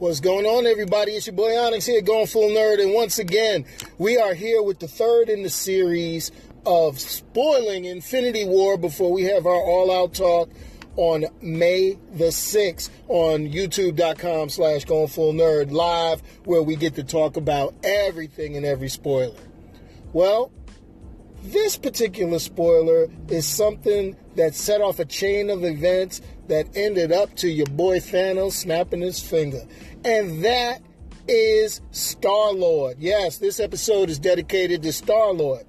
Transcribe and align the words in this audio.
What's 0.00 0.18
going 0.18 0.44
on, 0.44 0.66
everybody? 0.66 1.12
It's 1.12 1.28
your 1.28 1.36
boy 1.36 1.56
Onyx 1.56 1.86
here, 1.86 2.02
going 2.02 2.26
full 2.26 2.50
nerd, 2.50 2.82
and 2.82 2.92
once 2.92 3.20
again, 3.20 3.64
we 3.96 4.18
are 4.18 4.34
here 4.34 4.60
with 4.60 4.80
the 4.80 4.88
third 4.88 5.28
in 5.28 5.44
the 5.44 5.48
series 5.48 6.32
of 6.66 6.98
spoiling 6.98 7.84
Infinity 7.84 8.44
War 8.44 8.76
before 8.76 9.12
we 9.12 9.22
have 9.22 9.46
our 9.46 9.62
all-out 9.62 10.12
talk 10.12 10.50
on 10.96 11.26
May 11.40 11.96
the 12.12 12.24
6th 12.24 12.90
on 13.06 13.48
youtube.com 13.48 14.48
slash 14.48 14.84
going 14.84 15.06
full 15.06 15.32
nerd 15.32 15.70
live, 15.70 16.22
where 16.44 16.60
we 16.60 16.74
get 16.74 16.96
to 16.96 17.04
talk 17.04 17.36
about 17.36 17.72
everything 17.84 18.56
and 18.56 18.66
every 18.66 18.88
spoiler. 18.88 19.38
Well, 20.12 20.50
this 21.44 21.76
particular 21.76 22.40
spoiler 22.40 23.06
is 23.28 23.46
something 23.46 24.16
that 24.34 24.56
set 24.56 24.80
off 24.80 24.98
a 24.98 25.04
chain 25.04 25.50
of 25.50 25.62
events 25.62 26.20
that 26.48 26.76
ended 26.76 27.12
up 27.12 27.34
to 27.36 27.48
your 27.48 27.66
boy 27.66 27.98
Thanos 27.98 28.52
snapping 28.52 29.00
his 29.00 29.20
finger. 29.20 29.62
And 30.04 30.44
that 30.44 30.80
is 31.26 31.80
Star 31.90 32.52
Lord. 32.52 32.96
Yes, 32.98 33.38
this 33.38 33.60
episode 33.60 34.10
is 34.10 34.18
dedicated 34.18 34.82
to 34.82 34.92
Star 34.92 35.32
Lord. 35.32 35.64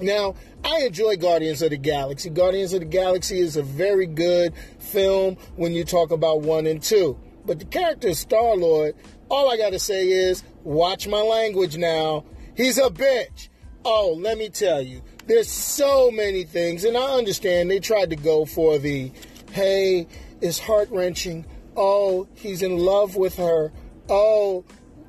Now, 0.00 0.34
I 0.64 0.80
enjoy 0.80 1.16
Guardians 1.16 1.62
of 1.62 1.70
the 1.70 1.76
Galaxy. 1.76 2.30
Guardians 2.30 2.72
of 2.72 2.80
the 2.80 2.86
Galaxy 2.86 3.38
is 3.38 3.56
a 3.56 3.62
very 3.62 4.06
good 4.06 4.54
film 4.78 5.36
when 5.56 5.72
you 5.72 5.84
talk 5.84 6.10
about 6.10 6.40
one 6.40 6.66
and 6.66 6.82
two. 6.82 7.18
But 7.44 7.58
the 7.58 7.64
character 7.64 8.14
Star 8.14 8.56
Lord, 8.56 8.94
all 9.28 9.50
I 9.50 9.56
got 9.56 9.70
to 9.70 9.78
say 9.78 10.08
is 10.08 10.42
watch 10.64 11.06
my 11.06 11.20
language 11.20 11.76
now. 11.76 12.24
He's 12.56 12.78
a 12.78 12.90
bitch. 12.90 13.48
Oh, 13.84 14.16
let 14.18 14.38
me 14.38 14.48
tell 14.48 14.80
you, 14.80 15.02
there's 15.26 15.50
so 15.50 16.10
many 16.10 16.44
things, 16.44 16.84
and 16.84 16.96
I 16.96 17.14
understand 17.14 17.70
they 17.70 17.80
tried 17.80 18.10
to 18.10 18.16
go 18.16 18.44
for 18.44 18.78
the 18.78 19.10
hey, 19.52 20.06
is 20.40 20.58
heart 20.58 20.90
wrenching. 20.90 21.46
Oh, 21.76 22.26
he's 22.34 22.62
in 22.62 22.76
love 22.78 23.16
with 23.16 23.36
her. 23.36 23.72
Oh, 24.08 24.64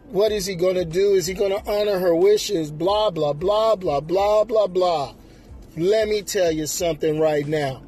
what 0.10 0.32
is 0.32 0.46
he 0.46 0.56
going 0.56 0.76
to 0.76 0.86
do? 0.86 1.14
Is 1.14 1.26
he 1.26 1.34
going 1.34 1.52
to 1.52 1.70
honor 1.70 2.00
her 2.00 2.16
wishes? 2.16 2.72
Blah, 2.72 3.10
blah, 3.10 3.34
blah, 3.34 3.76
blah, 3.76 4.00
blah, 4.00 4.44
blah, 4.44 4.68
blah. 4.68 5.16
Let 5.76 6.08
me 6.08 6.22
tell 6.22 6.52
you 6.52 6.68
something 6.68 7.20
right 7.20 7.48
now 7.48 7.82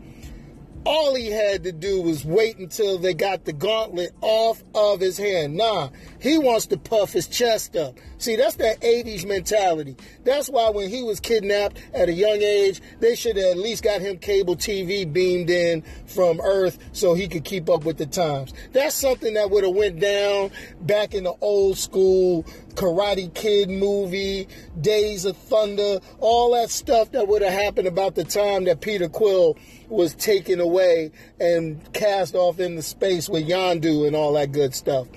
all 0.85 1.15
he 1.15 1.31
had 1.31 1.63
to 1.63 1.71
do 1.71 2.01
was 2.01 2.23
wait 2.23 2.57
until 2.57 2.97
they 2.97 3.13
got 3.13 3.45
the 3.45 3.53
gauntlet 3.53 4.11
off 4.21 4.63
of 4.75 4.99
his 4.99 5.17
hand. 5.17 5.55
Nah, 5.55 5.89
he 6.19 6.37
wants 6.37 6.67
to 6.67 6.77
puff 6.77 7.11
his 7.11 7.27
chest 7.27 7.75
up. 7.75 7.97
See, 8.17 8.35
that's 8.35 8.55
that 8.55 8.79
80s 8.81 9.25
mentality. 9.25 9.97
That's 10.23 10.49
why 10.49 10.69
when 10.69 10.89
he 10.89 11.03
was 11.03 11.19
kidnapped 11.19 11.81
at 11.93 12.09
a 12.09 12.13
young 12.13 12.41
age, 12.41 12.81
they 12.99 13.15
should 13.15 13.35
have 13.37 13.51
at 13.51 13.57
least 13.57 13.83
got 13.83 14.01
him 14.01 14.17
cable 14.17 14.55
TV 14.55 15.11
beamed 15.11 15.49
in 15.49 15.83
from 16.05 16.39
Earth 16.41 16.77
so 16.91 17.13
he 17.13 17.27
could 17.27 17.43
keep 17.43 17.69
up 17.69 17.83
with 17.83 17.97
the 17.97 18.05
times. 18.05 18.53
That's 18.71 18.95
something 18.95 19.33
that 19.33 19.49
would 19.49 19.63
have 19.63 19.75
went 19.75 19.99
down 19.99 20.51
back 20.81 21.13
in 21.13 21.23
the 21.23 21.33
old 21.41 21.77
school 21.77 22.45
Karate 22.75 23.33
Kid 23.33 23.69
movie, 23.69 24.47
Days 24.79 25.25
of 25.25 25.37
Thunder, 25.37 25.99
all 26.19 26.53
that 26.53 26.69
stuff 26.69 27.11
that 27.13 27.27
would 27.27 27.41
have 27.41 27.53
happened 27.53 27.87
about 27.87 28.15
the 28.15 28.23
time 28.23 28.65
that 28.65 28.81
Peter 28.81 29.09
Quill 29.09 29.57
was 29.87 30.13
taken 30.15 30.59
away 30.59 31.11
and 31.39 31.91
cast 31.93 32.35
off 32.35 32.59
into 32.59 32.81
space 32.81 33.29
with 33.29 33.47
Yondu 33.47 34.05
and 34.05 34.15
all 34.15 34.33
that 34.33 34.51
good 34.51 34.75
stuff. 34.75 35.07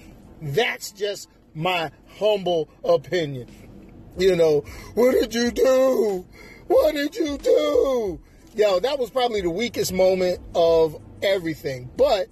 That's 0.41 0.93
just 0.93 1.29
my 1.55 1.91
humble 2.19 2.69
opinion. 2.85 3.49
You 4.17 4.37
know, 4.37 4.61
what 4.95 5.13
did 5.13 5.35
you 5.35 5.51
do? 5.51 6.27
What 6.67 6.95
did 6.95 7.17
you 7.17 7.39
do? 7.39 8.21
Yo, 8.55 8.81
that 8.81 8.99
was 8.99 9.11
probably 9.11 9.41
the 9.41 9.51
weakest 9.51 9.93
moment 9.93 10.41
of 10.55 11.01
everything. 11.23 11.91
But 11.97 12.29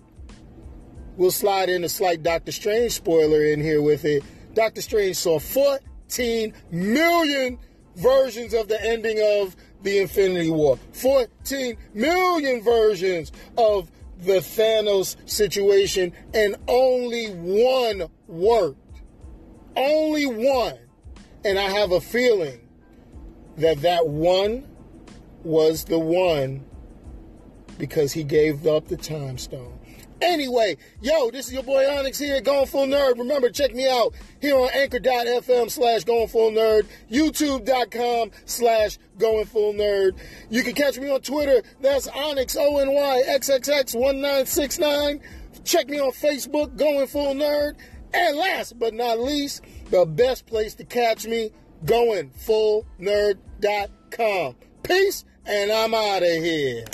we'll 1.16 1.30
slide 1.30 1.69
in 1.69 1.84
a 1.84 1.88
slight 1.88 2.22
Doctor 2.22 2.52
Strange 2.52 2.92
spoiler 2.92 3.44
in 3.44 3.60
here 3.60 3.80
with 3.80 4.04
it. 4.04 4.22
Doctor 4.56 4.80
Strange 4.80 5.16
saw 5.16 5.38
14 5.38 6.54
million 6.70 7.58
versions 7.94 8.54
of 8.54 8.68
the 8.68 8.82
ending 8.82 9.18
of 9.42 9.54
the 9.82 9.98
Infinity 9.98 10.50
War. 10.50 10.78
14 10.92 11.76
million 11.92 12.62
versions 12.62 13.32
of 13.58 13.91
the 14.19 14.38
Thanos 14.38 15.16
situation, 15.28 16.14
and 16.32 16.56
only 16.69 17.26
one 17.26 18.08
worked. 18.26 18.78
Only 19.76 20.25
one. 20.25 20.78
And 21.44 21.58
I 21.58 21.69
have 21.69 21.92
a 21.92 22.00
feeling 22.00 22.66
that 23.58 23.82
that 23.82 24.08
one 24.08 24.66
was 25.44 25.84
the 25.84 25.98
one 25.98 26.64
because 27.76 28.14
he 28.14 28.25
gave 28.25 28.66
up 28.66 28.88
the 28.88 28.97
time 28.97 29.36
stone. 29.36 29.78
Anyway, 30.22 30.78
yo, 31.03 31.31
this 31.31 31.47
is 31.47 31.53
your 31.53 31.62
boy 31.62 31.87
Onyx 31.88 32.19
here, 32.19 32.41
Going 32.41 32.66
Full 32.66 32.87
Nerd. 32.87 33.19
Remember, 33.19 33.50
check 33.50 33.75
me 33.75 33.87
out 33.87 34.15
here 34.41 34.56
on 34.56 34.71
anchor.fm 34.72 35.71
slash 35.71 36.04
Going 36.04 36.28
Full 36.28 36.53
Nerd, 36.53 36.87
youtube.com 37.10 38.31
slash 38.47 38.97
Going 39.19 39.44
Full 39.44 39.75
Nerd. 39.75 40.16
You 40.49 40.62
can 40.62 40.72
catch 40.75 40.99
me 40.99 41.10
on 41.10 41.21
Twitter. 41.21 41.62
That's 41.81 42.09
Onyx, 42.09 42.56
O-N-Y, 42.56 43.22
XXX1969. 43.28 45.21
Check 45.65 45.88
me 45.88 46.00
on 46.00 46.12
Facebook, 46.12 46.75
Going 46.76 47.09
Full 47.09 47.34
Nerd. 47.34 47.75
And 48.15 48.38
last 48.38 48.78
but 48.78 48.94
not 48.94 49.19
least, 49.19 49.60
the 49.91 50.06
best 50.06 50.47
place 50.47 50.75
to 50.76 50.84
catch 50.84 51.26
me, 51.26 51.50
goingfullnerd.com. 51.84 54.56
Peace, 54.82 55.26
and 55.44 55.71
I'm 55.71 55.93
out 55.93 56.22
of 56.22 56.28
here. 56.28 56.87